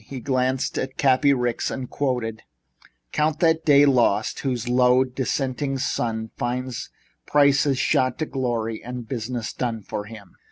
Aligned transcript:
He 0.03 0.19
glanced 0.19 0.79
at 0.79 0.97
Cappy 0.97 1.31
Ricks 1.31 1.69
and 1.69 1.87
quoted: 1.87 2.41
"Count 3.11 3.39
that 3.41 3.63
day 3.65 3.85
lost 3.85 4.39
whose 4.39 4.67
low 4.67 5.03
descending 5.03 5.77
sun 5.77 6.31
Finds 6.37 6.89
prices 7.27 7.77
shot 7.77 8.17
to 8.17 8.25
glory 8.25 8.83
and 8.83 9.07
business 9.07 9.53
done 9.53 9.83
for 9.83 10.07
fun." 10.07 10.31